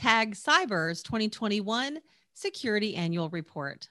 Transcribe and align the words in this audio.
TAG 0.00 0.34
Cyber's 0.34 1.02
2021 1.02 1.98
Security 2.32 2.96
Annual 2.96 3.28
Report. 3.28 3.86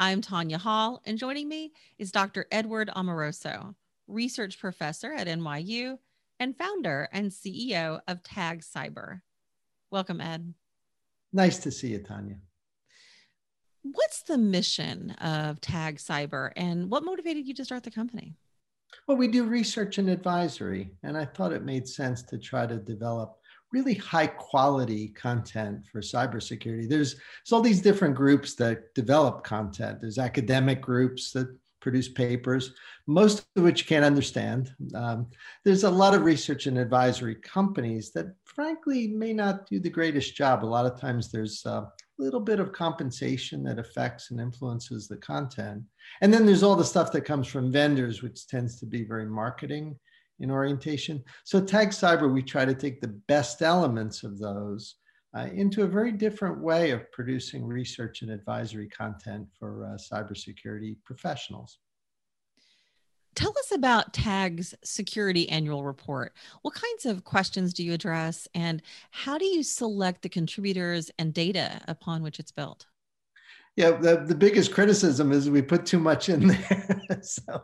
I'm 0.00 0.20
Tanya 0.20 0.58
Hall, 0.58 1.00
and 1.06 1.16
joining 1.16 1.48
me 1.48 1.70
is 1.96 2.10
Dr. 2.10 2.46
Edward 2.50 2.90
Amoroso, 2.96 3.76
research 4.08 4.58
professor 4.58 5.12
at 5.12 5.28
NYU 5.28 5.98
and 6.40 6.58
founder 6.58 7.08
and 7.12 7.30
CEO 7.30 8.00
of 8.08 8.24
TAG 8.24 8.62
Cyber. 8.62 9.20
Welcome, 9.92 10.20
Ed. 10.20 10.54
Nice 11.32 11.58
to 11.58 11.70
see 11.70 11.90
you, 11.90 12.00
Tanya. 12.00 12.38
What's 13.82 14.22
the 14.22 14.38
mission 14.38 15.12
of 15.20 15.60
TAG 15.60 15.98
Cyber 15.98 16.50
and 16.56 16.90
what 16.90 17.04
motivated 17.04 17.46
you 17.46 17.54
to 17.54 17.64
start 17.64 17.84
the 17.84 17.92
company? 17.92 18.34
Well, 19.06 19.16
we 19.16 19.28
do 19.28 19.44
research 19.44 19.98
and 19.98 20.10
advisory, 20.10 20.90
and 21.04 21.16
I 21.16 21.26
thought 21.26 21.52
it 21.52 21.62
made 21.62 21.86
sense 21.86 22.24
to 22.24 22.38
try 22.38 22.66
to 22.66 22.76
develop 22.76 23.37
really 23.72 23.94
high 23.94 24.26
quality 24.26 25.08
content 25.08 25.84
for 25.90 26.00
cybersecurity. 26.00 26.88
There's, 26.88 27.14
there's 27.14 27.52
all 27.52 27.60
these 27.60 27.82
different 27.82 28.14
groups 28.14 28.54
that 28.54 28.94
develop 28.94 29.44
content. 29.44 30.00
There's 30.00 30.18
academic 30.18 30.80
groups 30.80 31.32
that 31.32 31.48
produce 31.80 32.08
papers, 32.08 32.72
most 33.06 33.46
of 33.56 33.62
which 33.62 33.82
you 33.82 33.86
can't 33.86 34.04
understand. 34.04 34.74
Um, 34.94 35.28
there's 35.64 35.84
a 35.84 35.90
lot 35.90 36.14
of 36.14 36.22
research 36.22 36.66
and 36.66 36.78
advisory 36.78 37.36
companies 37.36 38.10
that, 38.12 38.34
frankly, 38.44 39.08
may 39.08 39.32
not 39.32 39.68
do 39.68 39.78
the 39.78 39.90
greatest 39.90 40.34
job. 40.34 40.64
A 40.64 40.66
lot 40.66 40.86
of 40.86 41.00
times 41.00 41.30
there's 41.30 41.64
a 41.66 41.88
little 42.18 42.40
bit 42.40 42.58
of 42.58 42.72
compensation 42.72 43.62
that 43.62 43.78
affects 43.78 44.30
and 44.30 44.40
influences 44.40 45.06
the 45.06 45.16
content. 45.18 45.82
And 46.20 46.34
then 46.34 46.44
there's 46.44 46.62
all 46.62 46.76
the 46.76 46.84
stuff 46.84 47.12
that 47.12 47.22
comes 47.22 47.46
from 47.46 47.70
vendors, 47.70 48.22
which 48.22 48.48
tends 48.48 48.80
to 48.80 48.86
be 48.86 49.04
very 49.04 49.26
marketing 49.26 49.96
in 50.40 50.50
orientation. 50.50 51.22
So 51.44 51.60
Tag 51.60 51.90
Cyber, 51.90 52.32
we 52.32 52.42
try 52.42 52.64
to 52.64 52.74
take 52.74 53.00
the 53.00 53.20
best 53.28 53.62
elements 53.62 54.22
of 54.22 54.38
those 54.38 54.96
uh, 55.36 55.46
into 55.52 55.82
a 55.82 55.86
very 55.86 56.12
different 56.12 56.60
way 56.60 56.90
of 56.90 57.10
producing 57.12 57.66
research 57.66 58.22
and 58.22 58.30
advisory 58.30 58.88
content 58.88 59.46
for 59.58 59.84
uh, 59.84 59.96
cybersecurity 59.96 60.96
professionals. 61.04 61.78
Tell 63.34 63.50
us 63.50 63.70
about 63.70 64.12
TAG's 64.12 64.74
security 64.82 65.48
annual 65.48 65.84
report. 65.84 66.32
What 66.62 66.74
kinds 66.74 67.06
of 67.06 67.22
questions 67.22 67.72
do 67.72 67.84
you 67.84 67.92
address, 67.92 68.48
and 68.52 68.82
how 69.12 69.38
do 69.38 69.44
you 69.44 69.62
select 69.62 70.22
the 70.22 70.28
contributors 70.28 71.10
and 71.18 71.32
data 71.32 71.80
upon 71.86 72.22
which 72.22 72.40
it's 72.40 72.50
built? 72.50 72.86
Yeah, 73.78 73.92
the, 73.92 74.24
the 74.26 74.34
biggest 74.34 74.72
criticism 74.72 75.30
is 75.30 75.48
we 75.48 75.62
put 75.62 75.86
too 75.86 76.00
much 76.00 76.28
in 76.28 76.48
there. 76.68 77.20
so 77.22 77.62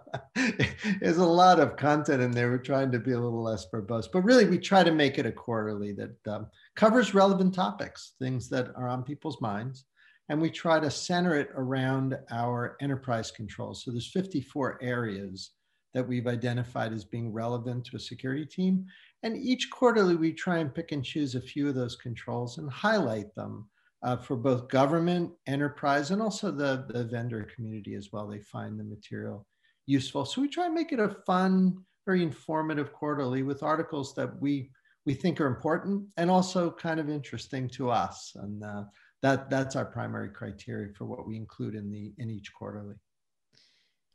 there's 1.01 1.17
a 1.17 1.25
lot 1.25 1.59
of 1.59 1.75
content 1.75 2.23
in 2.23 2.31
there. 2.31 2.53
We're 2.53 2.59
trying 2.59 2.93
to 2.93 3.01
be 3.01 3.11
a 3.11 3.19
little 3.19 3.43
less 3.43 3.67
verbose, 3.69 4.07
but 4.13 4.23
really 4.23 4.45
we 4.45 4.61
try 4.61 4.85
to 4.85 4.93
make 4.93 5.19
it 5.19 5.27
a 5.27 5.33
quarterly 5.33 5.93
that 5.95 6.15
um, 6.29 6.47
covers 6.77 7.15
relevant 7.15 7.53
topics, 7.53 8.13
things 8.21 8.49
that 8.51 8.69
are 8.77 8.87
on 8.87 9.03
people's 9.03 9.41
minds. 9.41 9.87
And 10.29 10.41
we 10.41 10.51
try 10.51 10.79
to 10.79 10.89
center 10.89 11.35
it 11.35 11.49
around 11.57 12.17
our 12.31 12.77
enterprise 12.81 13.33
controls. 13.33 13.83
So 13.83 13.91
there's 13.91 14.13
54 14.13 14.79
areas 14.81 15.51
that 15.95 16.07
we've 16.07 16.29
identified 16.29 16.93
as 16.93 17.05
being 17.05 17.33
relevant 17.33 17.87
to 17.87 17.97
a 17.97 18.01
security 18.01 18.47
team. 18.47 18.87
And 19.25 19.37
each 19.37 19.69
quarterly, 19.69 20.15
we 20.15 20.33
try 20.33 20.59
and 20.59 20.73
pick 20.73 20.93
and 20.93 21.05
choose 21.05 21.35
a 21.35 21.41
few 21.41 21.69
of 21.69 21.75
those 21.75 21.97
controls 21.97 22.59
and 22.59 22.71
highlight 22.71 23.35
them 23.35 23.67
uh, 24.05 24.17
for 24.17 24.37
both 24.37 24.69
government, 24.69 25.33
enterprise, 25.47 26.11
and 26.11 26.21
also 26.21 26.51
the, 26.51 26.85
the 26.91 27.05
vendor 27.05 27.49
community 27.55 27.95
as 27.95 28.13
well. 28.13 28.29
They 28.29 28.41
find 28.41 28.79
the 28.79 28.85
material 28.85 29.47
useful. 29.87 30.27
So 30.27 30.43
we 30.43 30.49
try 30.49 30.67
and 30.67 30.75
make 30.75 30.93
it 30.93 31.01
a 31.01 31.09
fun, 31.27 31.79
very 32.05 32.23
informative 32.23 32.93
quarterly 32.93 33.43
with 33.43 33.63
articles 33.63 34.15
that 34.15 34.41
we 34.41 34.71
we 35.07 35.13
think 35.13 35.39
are 35.39 35.47
important 35.47 36.03
and 36.17 36.31
also 36.31 36.71
kind 36.71 36.99
of 36.99 37.11
interesting 37.11 37.69
to 37.69 37.91
us. 37.91 38.33
And 38.37 38.65
uh, 38.65 38.85
that 39.23 39.51
that's 39.51 39.77
our 39.77 39.85
primary 39.85 40.29
criteria 40.29 40.93
for 40.95 41.05
what 41.05 41.27
we 41.27 41.37
include 41.37 41.75
in 41.75 41.91
the 41.91 42.13
in 42.19 42.31
each 42.31 42.53
quarterly. 42.53 42.97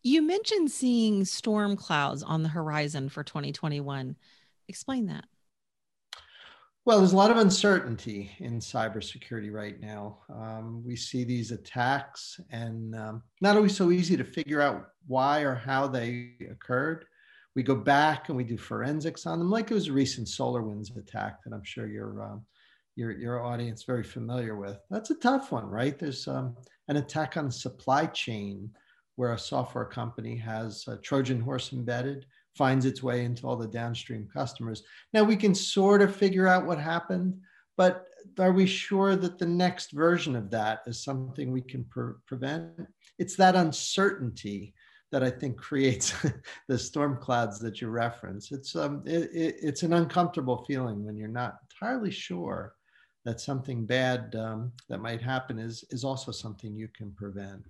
You 0.01 0.21
mentioned 0.21 0.71
seeing 0.71 1.25
storm 1.25 1.75
clouds 1.75 2.23
on 2.23 2.43
the 2.43 2.49
horizon 2.49 3.09
for 3.09 3.23
2021. 3.23 4.15
Explain 4.67 5.07
that. 5.07 5.25
Well, 6.89 6.97
there's 6.97 7.13
a 7.13 7.17
lot 7.17 7.29
of 7.29 7.37
uncertainty 7.37 8.31
in 8.39 8.57
cybersecurity 8.57 9.53
right 9.53 9.79
now. 9.79 10.21
Um, 10.27 10.83
we 10.83 10.95
see 10.95 11.23
these 11.23 11.51
attacks, 11.51 12.39
and 12.49 12.95
um, 12.95 13.21
not 13.41 13.55
always 13.55 13.77
so 13.77 13.91
easy 13.91 14.17
to 14.17 14.23
figure 14.23 14.59
out 14.59 14.87
why 15.05 15.41
or 15.41 15.53
how 15.53 15.85
they 15.85 16.31
occurred. 16.49 17.05
We 17.55 17.61
go 17.61 17.75
back 17.75 18.29
and 18.29 18.35
we 18.35 18.43
do 18.43 18.57
forensics 18.57 19.27
on 19.27 19.37
them, 19.37 19.51
like 19.51 19.69
it 19.69 19.75
was 19.75 19.89
a 19.89 19.93
recent 19.93 20.25
SolarWinds 20.25 20.97
attack 20.97 21.43
that 21.43 21.53
I'm 21.53 21.63
sure 21.63 21.87
your 21.87 22.23
um, 22.23 22.43
your 22.95 23.11
your 23.11 23.45
audience 23.45 23.83
very 23.83 24.03
familiar 24.03 24.55
with. 24.55 24.79
That's 24.89 25.11
a 25.11 25.15
tough 25.19 25.51
one, 25.51 25.67
right? 25.67 25.99
There's 25.99 26.27
um, 26.27 26.57
an 26.87 26.97
attack 26.97 27.37
on 27.37 27.51
supply 27.51 28.07
chain 28.07 28.67
where 29.15 29.33
a 29.33 29.37
software 29.37 29.85
company 29.85 30.35
has 30.37 30.85
a 30.87 30.97
Trojan 30.97 31.39
horse 31.39 31.71
embedded 31.71 32.25
finds 32.59 32.85
its 32.85 33.01
way 33.01 33.23
into 33.23 33.47
all 33.47 33.55
the 33.55 33.65
downstream 33.65 34.27
customers. 34.33 34.83
Now 35.13 35.23
we 35.23 35.37
can 35.37 35.55
sort 35.55 36.01
of 36.01 36.13
figure 36.13 36.45
out 36.45 36.65
what 36.65 36.77
happened, 36.77 37.35
but 37.77 38.05
are 38.37 38.51
we 38.51 38.65
sure 38.65 39.15
that 39.15 39.39
the 39.39 39.45
next 39.45 39.93
version 39.93 40.35
of 40.35 40.51
that 40.51 40.81
is 40.85 41.01
something 41.01 41.53
we 41.53 41.61
can 41.61 41.85
pre- 41.85 42.19
prevent? 42.27 42.85
It's 43.17 43.37
that 43.37 43.55
uncertainty 43.55 44.73
that 45.13 45.23
I 45.23 45.29
think 45.29 45.55
creates 45.55 46.13
the 46.67 46.77
storm 46.77 47.17
clouds 47.21 47.59
that 47.59 47.79
you 47.79 47.87
reference. 47.87 48.51
It's 48.51 48.75
um, 48.75 49.03
it, 49.05 49.29
it, 49.33 49.55
it's 49.61 49.83
an 49.83 49.93
uncomfortable 49.93 50.65
feeling 50.65 51.05
when 51.05 51.15
you're 51.15 51.29
not 51.29 51.59
entirely 51.71 52.11
sure 52.11 52.75
that 53.23 53.39
something 53.39 53.85
bad 53.85 54.35
um, 54.35 54.73
that 54.89 54.99
might 54.99 55.21
happen 55.21 55.59
is 55.59 55.85
is 55.91 56.03
also 56.03 56.33
something 56.33 56.75
you 56.75 56.89
can 56.89 57.13
prevent. 57.13 57.63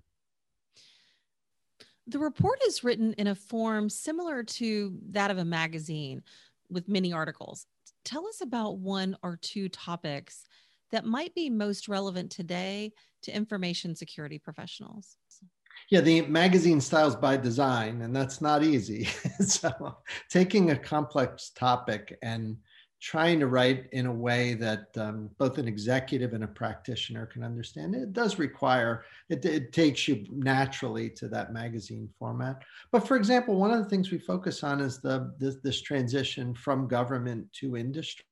The 2.10 2.18
report 2.18 2.60
is 2.66 2.84
written 2.84 3.14
in 3.14 3.28
a 3.28 3.36
form 3.36 3.88
similar 3.88 4.42
to 4.42 4.98
that 5.12 5.30
of 5.30 5.38
a 5.38 5.46
magazine 5.46 6.24
with 6.68 6.90
many 6.90 7.14
articles. 7.14 7.68
Tell 8.04 8.26
us 8.26 8.42
about 8.42 8.80
one 8.80 9.16
or 9.22 9.38
two 9.40 9.70
topics 9.70 10.44
that 10.92 11.06
might 11.06 11.36
be 11.36 11.52
most 11.52 11.88
relevant 11.88 12.32
today 12.32 12.94
to 13.22 13.36
information 13.36 13.96
security 13.96 14.40
professionals. 14.40 15.18
Yeah, 15.92 16.02
the 16.02 16.22
magazine 16.22 16.82
styles 16.82 17.16
by 17.16 17.38
design, 17.38 18.02
and 18.02 18.16
that's 18.16 18.42
not 18.42 18.64
easy. 18.64 19.06
so, 19.40 19.70
taking 20.32 20.72
a 20.72 20.80
complex 20.80 21.52
topic 21.52 22.18
and 22.24 22.58
trying 23.02 23.40
to 23.40 23.48
write 23.48 23.88
in 23.94 24.06
a 24.08 24.14
way 24.14 24.54
that 24.56 24.88
um, 24.98 25.30
both 25.38 25.58
an 25.58 25.68
executive 25.68 26.34
and 26.34 26.44
a 26.44 26.48
practitioner 26.48 27.26
can 27.26 27.44
understand. 27.44 27.96
It 27.96 28.14
does 28.14 28.38
require, 28.38 29.06
it, 29.30 29.44
it 29.46 29.72
takes 29.72 30.08
you 30.08 30.26
naturally 30.30 31.10
to 31.12 31.30
that 31.30 31.54
magazine 31.54 32.10
format. 32.20 32.62
But 32.92 33.08
for 33.08 33.16
example, 33.16 33.56
one 33.56 33.72
of 33.72 33.82
the 33.82 33.90
things 33.90 34.12
we 34.12 34.20
focus 34.20 34.64
on 34.64 34.82
is 34.82 35.00
the, 35.00 35.34
this, 35.40 35.56
this 35.64 35.82
transition 35.82 36.54
from 36.54 36.88
government 36.88 37.52
to 37.54 37.78
industry. 37.78 38.24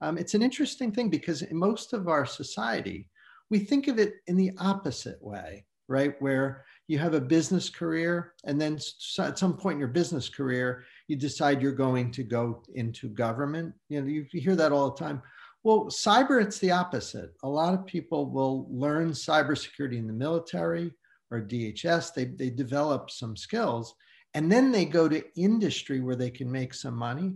Um, 0.00 0.18
it's 0.18 0.34
an 0.34 0.42
interesting 0.42 0.90
thing 0.90 1.08
because 1.08 1.42
in 1.42 1.56
most 1.56 1.92
of 1.92 2.08
our 2.08 2.26
society, 2.26 3.08
we 3.50 3.60
think 3.60 3.86
of 3.86 3.98
it 3.98 4.14
in 4.26 4.36
the 4.36 4.50
opposite 4.58 5.22
way, 5.22 5.64
right? 5.88 6.20
Where 6.20 6.64
you 6.88 6.98
have 6.98 7.14
a 7.14 7.20
business 7.20 7.70
career, 7.70 8.34
and 8.44 8.60
then 8.60 8.78
at 9.18 9.38
some 9.38 9.56
point 9.56 9.74
in 9.74 9.78
your 9.78 9.88
business 9.88 10.28
career, 10.28 10.84
you 11.08 11.16
decide 11.16 11.60
you're 11.60 11.72
going 11.72 12.10
to 12.12 12.22
go 12.22 12.62
into 12.74 13.08
government. 13.08 13.74
You 13.88 14.00
know, 14.00 14.06
you, 14.06 14.26
hear 14.32 14.56
that 14.56 14.72
all 14.72 14.90
the 14.90 15.04
time. 15.04 15.22
Well, 15.62 15.86
cyber, 15.86 16.42
it's 16.42 16.58
the 16.58 16.72
opposite. 16.72 17.30
A 17.42 17.48
lot 17.48 17.74
of 17.74 17.86
people 17.86 18.30
will 18.30 18.66
learn 18.70 19.10
cybersecurity 19.10 19.96
in 19.96 20.06
the 20.06 20.12
military 20.12 20.92
or 21.30 21.40
DHS. 21.40 22.14
They, 22.14 22.26
they 22.26 22.50
develop 22.50 23.10
some 23.10 23.36
skills 23.36 23.94
and 24.34 24.50
then 24.50 24.72
they 24.72 24.84
go 24.84 25.08
to 25.08 25.24
industry 25.40 26.00
where 26.00 26.16
they 26.16 26.30
can 26.30 26.50
make 26.50 26.74
some 26.74 26.96
money. 26.96 27.34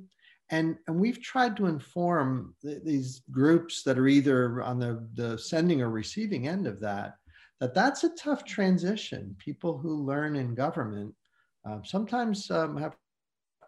And, 0.51 0.77
and 0.87 0.99
we've 0.99 1.23
tried 1.23 1.57
to 1.59 1.67
inform 1.67 2.55
th- 2.63 2.83
these 2.85 3.23
groups 3.31 3.83
that 3.85 3.99
are 3.99 4.09
either 4.09 4.63
on 4.63 4.79
the, 4.79 5.07
the 5.15 5.39
sending 5.39 5.81
or 5.83 5.91
receiving 5.91 6.49
end 6.49 6.67
of 6.67 6.81
that 6.81 7.15
that 7.61 7.75
that's 7.75 8.05
a 8.05 8.11
tough 8.11 8.45
transition. 8.45 9.35
People 9.39 9.77
who 9.79 10.05
learn 10.05 10.37
in 10.37 10.55
government 10.55 11.15
um, 11.65 11.83
sometimes 11.85 12.51
um, 12.51 12.77
have 12.77 12.95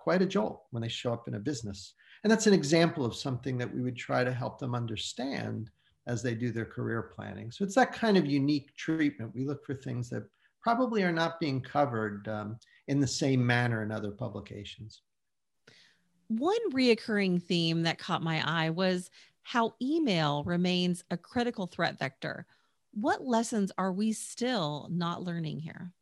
quite 0.03 0.23
a 0.23 0.27
jolt 0.27 0.63
when 0.71 0.83
they 0.83 0.89
show 0.89 1.13
up 1.13 1.29
in 1.29 1.35
a 1.35 1.39
business. 1.39 1.95
And 2.23 2.31
that's 2.31 2.47
an 2.47 2.55
example 2.55 3.05
of 3.05 3.15
something 3.15 3.57
that 3.59 3.73
we 3.73 3.83
would 3.83 3.97
try 3.97 4.25
to 4.25 4.33
help 4.33 4.59
them 4.59 4.75
understand 4.75 5.71
as 6.07 6.23
they 6.23 6.35
do 6.35 6.51
their 6.51 6.65
career 6.65 7.11
planning. 7.15 7.51
So 7.51 7.65
it's 7.65 7.75
that 7.75 7.93
kind 7.93 8.17
of 8.17 8.27
unique 8.27 8.75
treatment. 8.77 9.35
We 9.35 9.45
look 9.45 9.65
for 9.65 9.75
things 9.75 10.11
that 10.11 10.25
probably 10.61 11.03
are 11.03 11.13
not 11.13 11.41
being 11.41 11.61
covered 11.61 12.27
um, 12.29 12.59
in 12.89 13.01
the 13.01 13.07
same 13.07 13.47
manner 13.47 13.83
in 13.83 13.93
other 13.93 14.11
publications. 14.11 15.03
One 16.29 16.73
reoccurring 16.73 17.43
theme 17.43 17.83
that 17.83 17.99
caught 17.99 18.23
my 18.23 18.43
eye 18.47 18.71
was 18.71 19.11
how 19.43 19.75
email 19.81 20.45
remains 20.45 21.05
a 21.11 21.17
critical 21.17 21.67
threat 21.67 21.99
vector 21.99 22.47
what 22.93 23.25
lessons 23.25 23.71
are 23.79 23.93
we 23.93 24.13
still 24.13 24.89
not 24.91 25.23
learning 25.23 25.61
here? 25.61 25.93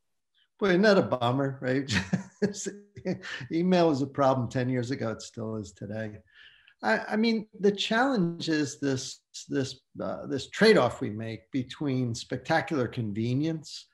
Boy, 0.58 0.70
isn't 0.70 0.82
that 0.82 0.98
a 0.98 1.02
bummer, 1.02 1.58
right? 1.60 1.92
Email 3.52 3.88
was 3.88 4.02
a 4.02 4.06
problem 4.06 4.48
10 4.48 4.68
years 4.68 4.90
ago. 4.90 5.10
It 5.10 5.22
still 5.22 5.56
is 5.56 5.72
today. 5.72 6.18
I, 6.82 7.00
I 7.10 7.16
mean, 7.16 7.46
the 7.58 7.72
challenge 7.72 8.48
is 8.48 8.78
this 8.78 9.20
this 9.48 9.80
uh, 10.02 10.26
this 10.26 10.48
trade-off 10.50 11.00
we 11.00 11.10
make 11.10 11.50
between 11.50 12.14
spectacular 12.14 12.86
convenience 12.86 13.86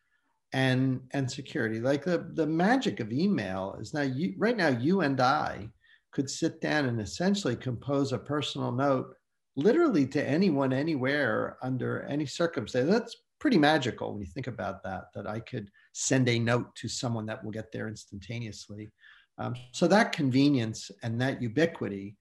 and 0.53 1.01
and 1.13 1.31
security. 1.31 1.81
Like 1.81 2.05
the 2.05 2.31
the 2.35 2.47
magic 2.47 3.01
of 3.01 3.13
email 3.13 3.77
is 3.81 3.95
now 3.95 4.03
you 4.03 4.35
right 4.39 4.57
now 4.57 4.69
you 4.69 5.01
and 5.01 5.21
I 5.21 5.69
could 6.13 6.31
sit 6.31 6.61
down 6.61 6.85
and 6.87 7.01
essentially 7.01 7.57
compose 7.57 8.13
a 8.13 8.19
personal 8.19 8.71
note 8.71 9.15
literally 9.57 10.07
to 10.07 10.29
anyone 10.29 10.73
anywhere 10.73 11.57
under 11.63 12.03
any 12.03 12.27
circumstance. 12.27 12.91
That's 12.91 13.17
pretty 13.45 13.59
magical 13.59 14.11
when 14.11 14.23
you 14.23 14.27
think 14.27 14.47
about 14.47 14.83
that, 14.83 15.09
that 15.15 15.27
I 15.27 15.39
could 15.39 15.71
send 15.93 16.31
a 16.31 16.39
note 16.39 16.75
to 16.77 16.89
someone 16.89 17.27
that 17.27 17.45
will 17.45 17.51
get 17.51 17.71
there 17.71 17.89
instantaneously. 17.89 18.91
Um, 19.37 19.55
so 19.71 19.87
that 19.87 20.13
convenience 20.13 20.91
and 21.03 21.21
that 21.21 21.43
ubiquity 21.43 22.17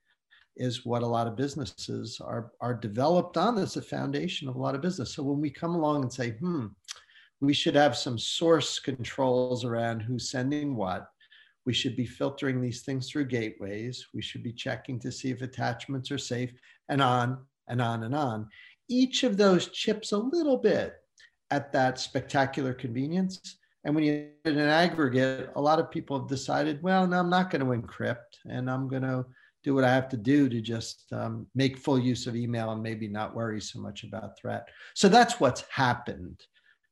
is 0.58 0.86
what 0.86 1.02
a 1.02 1.08
lot 1.08 1.28
of 1.28 1.38
businesses 1.38 2.20
are, 2.20 2.52
are 2.60 2.74
developed 2.74 3.38
on 3.38 3.58
as 3.58 3.78
a 3.78 3.82
foundation 3.82 4.50
of 4.50 4.58
a 4.58 4.60
lot 4.60 4.76
of 4.76 4.82
business. 4.82 5.16
So 5.16 5.24
when 5.24 5.40
we 5.40 5.50
come 5.50 5.76
along 5.76 6.02
and 6.02 6.12
say, 6.12 6.32
hmm, 6.32 6.66
we 7.40 7.54
should 7.54 7.76
have 7.76 7.96
some 7.96 8.20
source 8.20 8.78
controls 8.80 9.64
around 9.64 10.02
who's 10.02 10.30
sending 10.30 10.76
what, 10.76 11.08
we 11.66 11.72
should 11.72 11.96
be 11.96 12.06
filtering 12.06 12.60
these 12.60 12.82
things 12.82 13.10
through 13.10 13.28
gateways. 13.28 14.08
We 14.14 14.22
should 14.22 14.44
be 14.44 14.52
checking 14.52 15.00
to 15.00 15.10
see 15.10 15.32
if 15.32 15.42
attachments 15.42 16.12
are 16.12 16.18
safe 16.18 16.52
and 16.90 17.02
on 17.02 17.38
and 17.70 17.82
on 17.82 18.04
and 18.04 18.14
on. 18.14 18.50
Each 18.90 19.24
of 19.24 19.38
those 19.38 19.70
chips 19.70 20.12
a 20.12 20.18
little 20.18 20.58
bit 20.58 20.96
at 21.54 21.72
that 21.72 22.00
spectacular 22.00 22.74
convenience. 22.74 23.58
And 23.86 23.94
when 23.94 24.04
you 24.04 24.30
in 24.46 24.58
an 24.58 24.70
aggregate, 24.70 25.52
a 25.56 25.62
lot 25.62 25.80
of 25.80 25.92
people 25.92 26.18
have 26.18 26.28
decided, 26.28 26.82
well, 26.82 27.06
no, 27.06 27.20
I'm 27.20 27.30
not 27.30 27.52
going 27.52 27.64
to 27.64 27.78
encrypt 27.80 28.34
and 28.46 28.70
I'm 28.72 28.88
going 28.88 29.04
to 29.04 29.26
do 29.64 29.76
what 29.76 29.84
I 29.84 29.94
have 29.94 30.10
to 30.10 30.18
do 30.18 30.50
to 30.50 30.60
just 30.62 31.06
um, 31.14 31.46
make 31.54 31.78
full 31.78 32.00
use 32.00 32.26
of 32.28 32.36
email 32.36 32.72
and 32.72 32.82
maybe 32.82 33.08
not 33.08 33.36
worry 33.36 33.62
so 33.62 33.80
much 33.80 34.04
about 34.04 34.38
threat. 34.38 34.68
So 34.96 35.08
that's 35.08 35.40
what's 35.40 35.64
happened. 35.70 36.40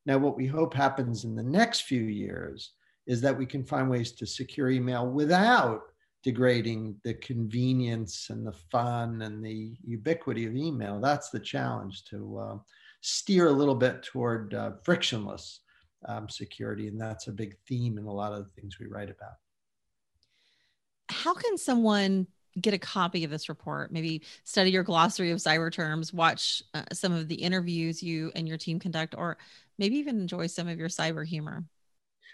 Now, 0.06 0.18
what 0.18 0.36
we 0.36 0.46
hope 0.46 0.74
happens 0.74 1.24
in 1.24 1.34
the 1.34 1.42
next 1.42 1.82
few 1.82 2.02
years 2.02 2.72
is 3.06 3.20
that 3.20 3.36
we 3.36 3.46
can 3.46 3.64
find 3.64 3.90
ways 3.90 4.12
to 4.12 4.26
secure 4.26 4.70
email 4.70 5.06
without 5.06 5.82
degrading 6.22 6.96
the 7.04 7.14
convenience 7.14 8.28
and 8.30 8.46
the 8.46 8.56
fun 8.70 9.22
and 9.22 9.44
the 9.44 9.76
ubiquity 9.84 10.46
of 10.46 10.54
email. 10.54 11.00
That's 11.00 11.30
the 11.30 11.40
challenge 11.40 12.04
to 12.10 12.38
uh, 12.38 12.58
steer 13.02 13.48
a 13.48 13.52
little 13.52 13.74
bit 13.74 14.02
toward 14.02 14.54
uh, 14.54 14.72
frictionless 14.82 15.60
um, 16.08 16.28
security. 16.28 16.88
And 16.88 17.00
that's 17.00 17.26
a 17.26 17.32
big 17.32 17.56
theme 17.68 17.98
in 17.98 18.06
a 18.06 18.12
lot 18.12 18.32
of 18.32 18.38
the 18.44 18.60
things 18.60 18.78
we 18.78 18.86
write 18.86 19.10
about. 19.10 19.34
How 21.08 21.34
can 21.34 21.58
someone 21.58 22.26
get 22.60 22.74
a 22.74 22.78
copy 22.78 23.24
of 23.24 23.30
this 23.30 23.48
report? 23.48 23.92
Maybe 23.92 24.22
study 24.44 24.70
your 24.70 24.82
glossary 24.82 25.30
of 25.30 25.38
cyber 25.38 25.70
terms, 25.70 26.12
watch 26.12 26.62
uh, 26.74 26.84
some 26.92 27.12
of 27.12 27.28
the 27.28 27.34
interviews 27.34 28.02
you 28.02 28.32
and 28.34 28.48
your 28.48 28.56
team 28.56 28.78
conduct, 28.78 29.14
or 29.18 29.36
maybe 29.78 29.96
even 29.96 30.20
enjoy 30.20 30.46
some 30.46 30.68
of 30.68 30.78
your 30.78 30.88
cyber 30.88 31.26
humor. 31.26 31.64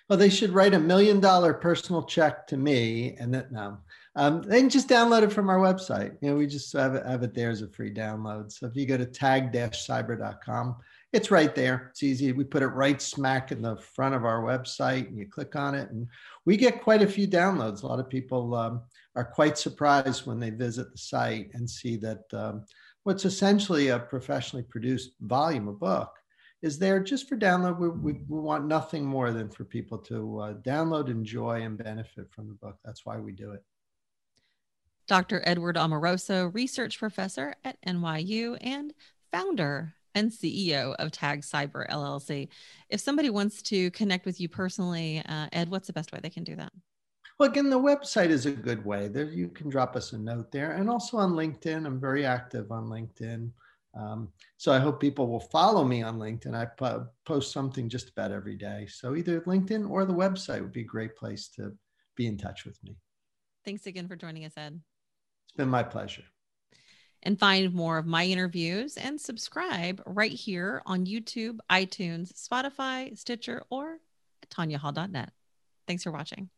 Well, 0.08 0.18
they 0.18 0.30
should 0.30 0.50
write 0.50 0.74
a 0.74 0.78
million 0.78 1.20
dollar 1.20 1.52
personal 1.52 2.02
check 2.02 2.46
to 2.48 2.56
me, 2.56 3.16
and 3.18 3.34
that 3.34 3.52
no, 3.52 3.78
um, 4.18 4.42
they 4.42 4.58
can 4.58 4.68
just 4.68 4.88
download 4.88 5.22
it 5.22 5.32
from 5.32 5.48
our 5.48 5.58
website. 5.58 6.16
You 6.20 6.30
know, 6.30 6.36
we 6.36 6.48
just 6.48 6.72
have 6.72 6.96
it, 6.96 7.06
have 7.06 7.22
it 7.22 7.34
there 7.34 7.50
as 7.50 7.62
a 7.62 7.68
free 7.68 7.94
download. 7.94 8.50
So 8.50 8.66
if 8.66 8.74
you 8.74 8.84
go 8.84 8.96
to 8.96 9.06
tag-cyber.com, 9.06 10.76
it's 11.12 11.30
right 11.30 11.54
there. 11.54 11.86
It's 11.90 12.02
easy. 12.02 12.32
We 12.32 12.42
put 12.42 12.64
it 12.64 12.66
right 12.66 13.00
smack 13.00 13.52
in 13.52 13.62
the 13.62 13.76
front 13.76 14.16
of 14.16 14.24
our 14.24 14.42
website, 14.42 15.06
and 15.06 15.16
you 15.16 15.26
click 15.26 15.54
on 15.54 15.76
it, 15.76 15.88
and 15.90 16.08
we 16.44 16.56
get 16.56 16.82
quite 16.82 17.00
a 17.00 17.06
few 17.06 17.28
downloads. 17.28 17.84
A 17.84 17.86
lot 17.86 18.00
of 18.00 18.08
people 18.08 18.56
um, 18.56 18.82
are 19.14 19.24
quite 19.24 19.56
surprised 19.56 20.26
when 20.26 20.40
they 20.40 20.50
visit 20.50 20.90
the 20.90 20.98
site 20.98 21.50
and 21.54 21.70
see 21.70 21.96
that 21.98 22.24
um, 22.32 22.64
what's 23.04 23.24
essentially 23.24 23.88
a 23.88 24.00
professionally 24.00 24.64
produced 24.64 25.12
volume 25.20 25.68
of 25.68 25.78
book 25.78 26.10
is 26.60 26.76
there 26.76 26.98
just 26.98 27.28
for 27.28 27.36
download. 27.36 27.78
We, 27.78 27.88
we, 27.88 28.12
we 28.28 28.40
want 28.40 28.66
nothing 28.66 29.04
more 29.04 29.30
than 29.30 29.48
for 29.48 29.64
people 29.64 29.98
to 29.98 30.40
uh, 30.40 30.54
download, 30.54 31.08
enjoy, 31.08 31.62
and 31.62 31.78
benefit 31.78 32.32
from 32.32 32.48
the 32.48 32.54
book. 32.54 32.78
That's 32.84 33.06
why 33.06 33.16
we 33.18 33.30
do 33.30 33.52
it. 33.52 33.62
Dr. 35.08 35.42
Edward 35.46 35.76
Amoroso, 35.76 36.52
research 36.54 36.98
professor 36.98 37.54
at 37.64 37.80
NYU 37.82 38.58
and 38.60 38.92
founder 39.32 39.94
and 40.14 40.30
CEO 40.30 40.94
of 40.96 41.10
Tag 41.10 41.40
Cyber 41.40 41.88
LLC. 41.88 42.48
If 42.90 43.00
somebody 43.00 43.30
wants 43.30 43.62
to 43.62 43.90
connect 43.92 44.26
with 44.26 44.40
you 44.40 44.48
personally, 44.48 45.22
uh, 45.26 45.48
Ed, 45.52 45.70
what's 45.70 45.86
the 45.86 45.92
best 45.94 46.12
way 46.12 46.20
they 46.22 46.30
can 46.30 46.44
do 46.44 46.56
that? 46.56 46.72
Well, 47.38 47.48
again, 47.48 47.70
the 47.70 47.78
website 47.78 48.28
is 48.28 48.46
a 48.46 48.50
good 48.50 48.84
way. 48.84 49.08
There, 49.08 49.30
you 49.30 49.48
can 49.48 49.70
drop 49.70 49.96
us 49.96 50.12
a 50.12 50.18
note 50.18 50.50
there, 50.52 50.72
and 50.72 50.90
also 50.90 51.16
on 51.16 51.32
LinkedIn. 51.32 51.86
I'm 51.86 52.00
very 52.00 52.26
active 52.26 52.70
on 52.70 52.86
LinkedIn. 52.86 53.50
Um, 53.94 54.28
so 54.58 54.72
I 54.72 54.78
hope 54.78 55.00
people 55.00 55.28
will 55.28 55.40
follow 55.40 55.84
me 55.84 56.02
on 56.02 56.18
LinkedIn. 56.18 56.54
I 56.54 56.66
po- 56.66 57.06
post 57.24 57.52
something 57.52 57.88
just 57.88 58.10
about 58.10 58.32
every 58.32 58.56
day. 58.56 58.86
So 58.90 59.14
either 59.14 59.40
LinkedIn 59.42 59.88
or 59.88 60.04
the 60.04 60.12
website 60.12 60.60
would 60.60 60.72
be 60.72 60.82
a 60.82 60.84
great 60.84 61.16
place 61.16 61.48
to 61.50 61.72
be 62.16 62.26
in 62.26 62.36
touch 62.36 62.64
with 62.64 62.78
me. 62.84 62.96
Thanks 63.64 63.86
again 63.86 64.08
for 64.08 64.16
joining 64.16 64.44
us, 64.44 64.52
Ed. 64.56 64.80
It's 65.48 65.56
been 65.56 65.68
my 65.68 65.82
pleasure. 65.82 66.24
And 67.22 67.38
find 67.38 67.74
more 67.74 67.98
of 67.98 68.06
my 68.06 68.24
interviews 68.24 68.96
and 68.96 69.20
subscribe 69.20 70.00
right 70.06 70.30
here 70.30 70.82
on 70.86 71.04
YouTube, 71.04 71.58
iTunes, 71.70 72.32
Spotify, 72.32 73.16
Stitcher, 73.18 73.64
or 73.70 73.98
at 74.42 74.50
tanyahall.net. 74.50 75.32
Thanks 75.86 76.04
for 76.04 76.12
watching. 76.12 76.50